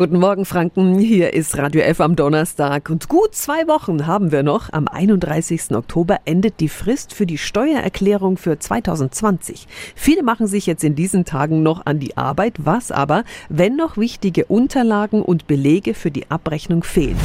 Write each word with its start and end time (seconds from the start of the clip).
Guten 0.00 0.18
Morgen, 0.18 0.46
Franken. 0.46 0.98
Hier 0.98 1.34
ist 1.34 1.58
Radio 1.58 1.82
F 1.82 2.00
am 2.00 2.16
Donnerstag. 2.16 2.88
Und 2.88 3.10
gut 3.10 3.34
zwei 3.34 3.68
Wochen 3.68 4.06
haben 4.06 4.32
wir 4.32 4.42
noch. 4.42 4.72
Am 4.72 4.88
31. 4.88 5.72
Oktober 5.72 6.20
endet 6.24 6.60
die 6.60 6.70
Frist 6.70 7.12
für 7.12 7.26
die 7.26 7.36
Steuererklärung 7.36 8.38
für 8.38 8.58
2020. 8.58 9.68
Viele 9.94 10.22
machen 10.22 10.46
sich 10.46 10.64
jetzt 10.64 10.84
in 10.84 10.94
diesen 10.94 11.26
Tagen 11.26 11.62
noch 11.62 11.84
an 11.84 11.98
die 11.98 12.16
Arbeit. 12.16 12.54
Was 12.60 12.90
aber, 12.90 13.24
wenn 13.50 13.76
noch 13.76 13.98
wichtige 13.98 14.46
Unterlagen 14.46 15.20
und 15.20 15.46
Belege 15.46 15.92
für 15.92 16.10
die 16.10 16.30
Abrechnung 16.30 16.82
fehlen? 16.82 17.18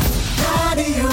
Radio. 0.43 1.05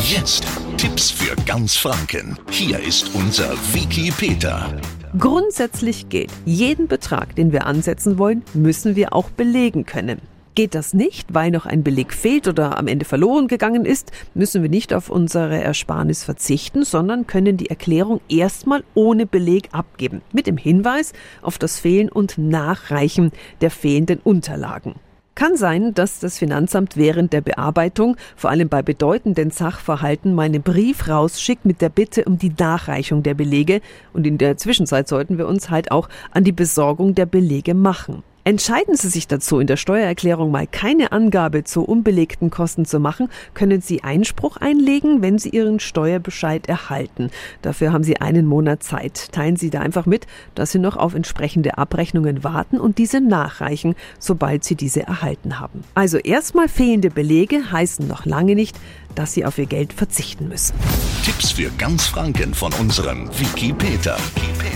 Jetzt 0.00 0.48
Tipps 0.78 1.12
für 1.12 1.36
ganz 1.44 1.76
Franken. 1.76 2.40
Hier 2.50 2.80
ist 2.80 3.14
unser 3.14 3.52
Wiki 3.72 4.10
Peter. 4.10 4.68
Grundsätzlich 5.16 6.08
gilt, 6.08 6.32
jeden 6.44 6.88
Betrag, 6.88 7.36
den 7.36 7.52
wir 7.52 7.66
ansetzen 7.66 8.18
wollen, 8.18 8.42
müssen 8.52 8.96
wir 8.96 9.12
auch 9.12 9.30
belegen 9.30 9.86
können. 9.86 10.20
Geht 10.56 10.74
das 10.74 10.94
nicht, 10.94 11.34
weil 11.34 11.50
noch 11.50 11.66
ein 11.66 11.82
Beleg 11.82 12.14
fehlt 12.14 12.48
oder 12.48 12.78
am 12.78 12.86
Ende 12.86 13.04
verloren 13.04 13.46
gegangen 13.46 13.84
ist, 13.84 14.10
müssen 14.32 14.62
wir 14.62 14.70
nicht 14.70 14.94
auf 14.94 15.10
unsere 15.10 15.62
Ersparnis 15.62 16.24
verzichten, 16.24 16.82
sondern 16.82 17.26
können 17.26 17.58
die 17.58 17.68
Erklärung 17.68 18.22
erstmal 18.30 18.82
ohne 18.94 19.26
Beleg 19.26 19.68
abgeben, 19.72 20.22
mit 20.32 20.46
dem 20.46 20.56
Hinweis 20.56 21.12
auf 21.42 21.58
das 21.58 21.78
Fehlen 21.78 22.08
und 22.08 22.38
Nachreichen 22.38 23.32
der 23.60 23.70
fehlenden 23.70 24.18
Unterlagen. 24.24 24.94
Kann 25.34 25.58
sein, 25.58 25.92
dass 25.92 26.20
das 26.20 26.38
Finanzamt 26.38 26.96
während 26.96 27.34
der 27.34 27.42
Bearbeitung, 27.42 28.16
vor 28.34 28.48
allem 28.48 28.70
bei 28.70 28.80
bedeutenden 28.80 29.50
Sachverhalten, 29.50 30.34
meinen 30.34 30.62
Brief 30.62 31.06
rausschickt 31.06 31.66
mit 31.66 31.82
der 31.82 31.90
Bitte 31.90 32.24
um 32.24 32.38
die 32.38 32.54
Nachreichung 32.58 33.22
der 33.22 33.34
Belege 33.34 33.82
und 34.14 34.26
in 34.26 34.38
der 34.38 34.56
Zwischenzeit 34.56 35.06
sollten 35.06 35.36
wir 35.36 35.48
uns 35.48 35.68
halt 35.68 35.90
auch 35.90 36.08
an 36.30 36.44
die 36.44 36.52
Besorgung 36.52 37.14
der 37.14 37.26
Belege 37.26 37.74
machen. 37.74 38.22
Entscheiden 38.46 38.94
Sie 38.94 39.08
sich 39.08 39.26
dazu, 39.26 39.58
in 39.58 39.66
der 39.66 39.76
Steuererklärung 39.76 40.52
mal 40.52 40.68
keine 40.68 41.10
Angabe 41.10 41.64
zu 41.64 41.82
unbelegten 41.82 42.48
Kosten 42.48 42.84
zu 42.84 43.00
machen, 43.00 43.28
können 43.54 43.80
Sie 43.80 44.04
Einspruch 44.04 44.56
einlegen, 44.56 45.20
wenn 45.20 45.36
Sie 45.36 45.48
Ihren 45.48 45.80
Steuerbescheid 45.80 46.68
erhalten. 46.68 47.30
Dafür 47.62 47.92
haben 47.92 48.04
Sie 48.04 48.20
einen 48.20 48.46
Monat 48.46 48.84
Zeit. 48.84 49.32
Teilen 49.32 49.56
Sie 49.56 49.70
da 49.70 49.80
einfach 49.80 50.06
mit, 50.06 50.28
dass 50.54 50.70
Sie 50.70 50.78
noch 50.78 50.96
auf 50.96 51.16
entsprechende 51.16 51.76
Abrechnungen 51.76 52.44
warten 52.44 52.78
und 52.78 52.98
diese 52.98 53.20
nachreichen, 53.20 53.96
sobald 54.20 54.62
Sie 54.62 54.76
diese 54.76 55.02
erhalten 55.02 55.58
haben. 55.58 55.82
Also 55.96 56.18
erstmal 56.18 56.68
fehlende 56.68 57.10
Belege 57.10 57.72
heißen 57.72 58.06
noch 58.06 58.26
lange 58.26 58.54
nicht, 58.54 58.78
dass 59.16 59.32
Sie 59.32 59.44
auf 59.44 59.58
Ihr 59.58 59.66
Geld 59.66 59.92
verzichten 59.92 60.46
müssen. 60.46 60.76
Tipps 61.24 61.50
für 61.50 61.70
ganz 61.78 62.06
Franken 62.06 62.54
von 62.54 62.72
unserem 62.74 63.28
Wiki 63.40 63.72
Peter. 63.72 64.16